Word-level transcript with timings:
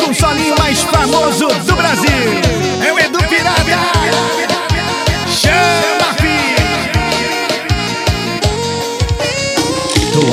um 0.00 0.14
solinho 0.14 0.54
mais 0.58 0.82
famoso 0.84 1.48
do 1.48 1.76
Brasil. 1.76 2.08
É 2.86 2.92
o 2.92 2.98
Edu 2.98 3.18
Pirata. 3.28 4.51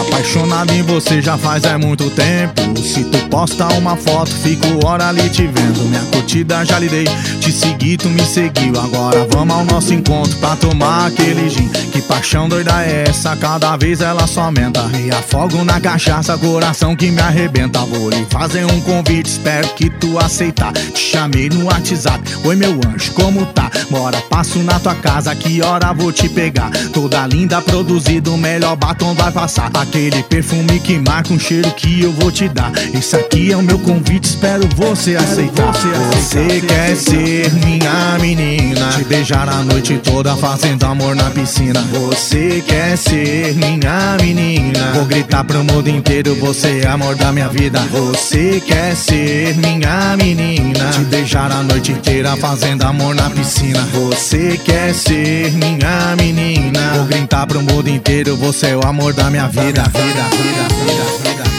Apaixonado 0.00 0.72
em 0.72 0.82
você 0.82 1.22
já 1.22 1.38
faz 1.38 1.64
é 1.64 1.76
muito 1.76 2.10
tempo. 2.10 2.76
Se 2.78 3.04
tu 3.04 3.18
posta 3.28 3.66
uma 3.74 3.96
foto, 3.96 4.30
fico 4.30 4.86
hora 4.86 5.08
ali 5.08 5.28
te 5.28 5.46
vendo. 5.46 5.84
Minha 5.88 6.02
curtida 6.12 6.64
já 6.64 6.78
lhe 6.78 6.88
dei, 6.88 7.04
te 7.40 7.52
segui, 7.52 7.96
tu 7.96 8.08
me 8.08 8.24
seguiu. 8.24 8.78
Agora 8.78 9.26
vamos 9.30 9.54
ao 9.54 9.64
nosso 9.64 9.94
encontro 9.94 10.36
pra 10.38 10.56
tomar 10.56 11.06
aquele 11.06 11.48
gin. 11.48 11.68
Que 11.92 12.02
paixão 12.02 12.48
doida 12.48 12.84
é 12.84 13.04
essa? 13.08 13.36
Cada 13.36 13.76
vez 13.76 14.00
ela 14.00 14.26
só 14.26 14.42
aumenta. 14.42 14.82
Me 14.88 15.10
afogo 15.10 15.64
na 15.64 15.80
cachaça, 15.80 16.36
coração 16.36 16.96
que 16.96 17.10
me 17.10 17.20
arrebenta. 17.20 17.80
Vou 17.80 18.10
lhe 18.10 18.26
fazer 18.30 18.64
um 18.64 18.80
convite, 18.80 19.30
espero 19.30 19.68
que 19.74 19.88
tu 19.88 20.18
aceitar. 20.18 20.72
Te 20.72 20.98
chamei 20.98 21.48
no 21.48 21.66
WhatsApp, 21.66 22.20
oi 22.44 22.56
meu 22.56 22.80
anjo, 22.86 23.12
como 23.12 23.46
tá? 23.46 23.70
Bora, 23.90 24.20
passo 24.22 24.58
na 24.60 24.80
tua 24.80 24.94
casa, 24.94 25.34
que 25.34 25.62
hora 25.62 25.92
vou 25.92 26.10
te 26.12 26.28
pegar? 26.28 26.70
Toda 26.92 27.26
linda, 27.26 27.60
produzido, 27.60 28.36
melhor 28.36 28.76
batom 28.76 29.14
vai 29.14 29.30
passar. 29.30 29.70
Aquele 29.84 30.22
perfume 30.24 30.80
que 30.80 30.98
marca 30.98 31.32
um 31.32 31.38
cheiro 31.38 31.70
que 31.72 32.02
eu 32.02 32.12
vou 32.12 32.32
te 32.32 32.48
dar. 32.48 32.72
Esse 32.94 33.16
aqui 33.16 33.52
é 33.52 33.56
o 33.56 33.62
meu 33.62 33.78
convite, 33.78 34.24
espero 34.24 34.66
você 34.74 35.14
aceitar. 35.14 35.72
Você 36.14 36.62
quer 36.66 36.96
ser 36.96 37.52
minha 37.52 38.18
menina, 38.18 38.88
te 38.88 39.04
beijar 39.04 39.46
a 39.48 39.62
noite 39.62 40.00
toda 40.02 40.34
fazendo 40.36 40.84
amor 40.84 41.14
na 41.14 41.30
piscina. 41.30 41.80
Você 41.92 42.64
quer 42.66 42.96
ser 42.96 43.54
minha 43.54 44.16
menina, 44.20 44.92
vou 44.94 45.04
gritar 45.04 45.44
pro 45.44 45.62
mundo 45.62 45.88
inteiro, 45.88 46.34
você 46.36 46.80
é 46.80 46.88
amor 46.88 47.14
da 47.14 47.30
minha 47.30 47.48
vida. 47.48 47.78
Você 47.90 48.62
quer 48.66 48.96
ser 48.96 49.54
minha 49.58 50.16
menina, 50.16 50.90
te 50.90 51.00
beijar 51.00 51.52
a 51.52 51.62
noite 51.62 51.92
inteira 51.92 52.34
fazendo 52.36 52.82
amor 52.84 53.14
na 53.14 53.28
piscina. 53.28 53.86
Você 53.92 54.58
quer 54.64 54.94
ser 54.94 55.52
minha 55.52 56.16
menina, 56.16 56.94
vou 56.94 57.04
gritar 57.04 57.46
pro 57.46 57.60
mundo 57.60 57.88
inteiro, 57.88 58.34
você 58.36 58.68
é 58.68 58.76
o 58.76 58.82
amor 58.82 59.12
da 59.12 59.30
minha 59.30 59.46
vida. 59.46 59.73
Vida, 59.74 59.88
vida, 59.88 60.28
vida, 60.30 60.68
vida, 60.68 61.42
vida. 61.42 61.53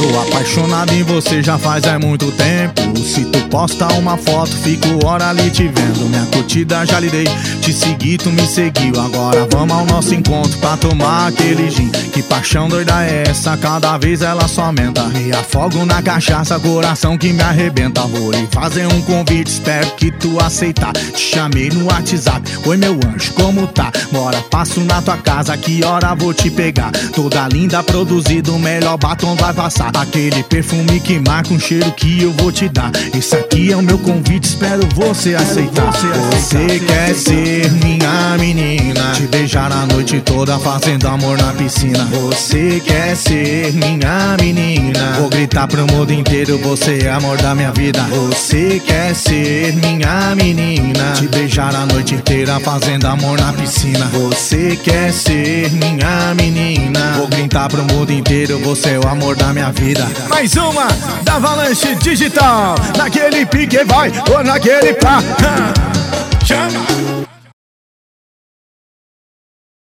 Tô 0.00 0.18
apaixonado 0.18 0.94
em 0.94 1.02
você 1.02 1.42
já 1.42 1.58
faz 1.58 1.84
é 1.84 1.98
muito 1.98 2.32
tempo. 2.32 2.98
Se 2.98 3.22
tu 3.26 3.38
posta 3.50 3.86
uma 3.92 4.16
foto, 4.16 4.50
fico 4.50 5.04
hora 5.04 5.28
ali 5.28 5.50
te 5.50 5.64
vendo. 5.64 6.08
Minha 6.08 6.24
curtida 6.24 6.86
já 6.86 6.98
lhe 6.98 7.10
dei, 7.10 7.26
te 7.60 7.70
segui, 7.70 8.16
tu 8.16 8.30
me 8.30 8.46
seguiu. 8.46 8.98
Agora 8.98 9.46
vamos 9.52 9.76
ao 9.76 9.84
nosso 9.84 10.14
encontro 10.14 10.56
pra 10.56 10.78
tomar 10.78 11.26
aquele 11.26 11.70
gin. 11.70 11.90
Que 12.14 12.22
paixão 12.22 12.66
doida 12.66 13.04
é 13.04 13.24
essa? 13.28 13.58
Cada 13.58 13.98
vez 13.98 14.22
ela 14.22 14.48
só 14.48 14.64
aumenta. 14.64 15.04
Me 15.08 15.32
afogo 15.32 15.84
na 15.84 16.00
cachaça, 16.00 16.58
coração 16.58 17.18
que 17.18 17.30
me 17.30 17.42
arrebenta. 17.42 18.00
Vou 18.06 18.30
lhe 18.30 18.48
fazer 18.50 18.86
um 18.86 19.02
convite, 19.02 19.48
espero 19.48 19.90
que 19.96 20.10
tu 20.12 20.40
aceitar. 20.40 20.94
Te 20.94 21.20
chamei 21.20 21.68
no 21.68 21.84
WhatsApp, 21.84 22.50
oi 22.64 22.78
meu 22.78 22.98
anjo, 23.06 23.34
como 23.34 23.66
tá? 23.66 23.92
Bora, 24.10 24.40
passo 24.50 24.80
na 24.80 25.02
tua 25.02 25.18
casa, 25.18 25.54
que 25.58 25.84
hora 25.84 26.14
vou 26.14 26.32
te 26.32 26.50
pegar? 26.50 26.90
Toda 27.14 27.46
linda, 27.48 27.82
produzido, 27.82 28.56
o 28.56 28.58
melhor 28.58 28.96
batom 28.96 29.36
vai 29.36 29.52
passar. 29.52 29.89
Aquele 29.94 30.42
perfume 30.44 31.00
que 31.00 31.18
marca 31.18 31.52
um 31.52 31.58
cheiro 31.58 31.90
que 31.92 32.22
eu 32.22 32.32
vou 32.32 32.50
te 32.50 32.68
dar. 32.68 32.90
Esse 33.16 33.34
aqui 33.34 33.72
é 33.72 33.76
o 33.76 33.82
meu 33.82 33.98
convite, 33.98 34.44
espero 34.44 34.86
você 34.94 35.34
aceitar. 35.34 35.92
Você 35.92 36.80
quer 36.80 37.14
ser 37.14 37.70
minha 37.72 38.36
menina, 38.38 39.12
te 39.14 39.22
beijar 39.22 39.70
a 39.72 39.86
noite 39.86 40.20
toda 40.20 40.58
fazendo 40.58 41.06
amor 41.06 41.38
na 41.38 41.52
piscina. 41.52 42.04
Você 42.06 42.80
quer 42.84 43.16
ser 43.16 43.72
minha 43.72 44.36
menina, 44.40 45.16
vou 45.18 45.28
gritar 45.28 45.66
pro 45.66 45.86
mundo 45.86 46.12
inteiro, 46.12 46.58
você 46.58 47.00
é 47.04 47.10
amor 47.10 47.36
da 47.38 47.54
minha 47.54 47.72
vida. 47.72 48.02
Você 48.04 48.80
quer 48.84 49.14
ser 49.14 49.74
minha 49.74 50.34
menina, 50.34 51.12
te 51.14 51.28
beijar 51.28 51.74
a 51.74 51.86
noite 51.86 52.14
inteira 52.14 52.58
fazendo 52.60 53.06
amor 53.06 53.38
na 53.38 53.52
piscina. 53.52 54.06
Você 54.12 54.76
quer 54.82 55.12
ser 55.12 55.70
minha 55.72 56.34
menina, 56.34 57.14
vou 57.16 57.28
gritar 57.28 57.68
pro 57.68 57.84
mundo 57.84 58.12
inteiro, 58.12 58.58
você 58.58 58.90
é 58.90 58.98
o 58.98 59.08
amor 59.08 59.36
da 59.36 59.52
vida. 59.72 60.06
Mais 60.28 60.54
uma 60.54 60.86
da 61.22 61.34
Avalanche 61.36 61.94
Digital. 61.96 62.74
Naquele 62.96 63.46
pique 63.46 63.84
vai, 63.84 64.12
ou 64.30 64.42
naquele 64.44 64.94
pá. 64.94 65.22
Chama. 66.44 66.89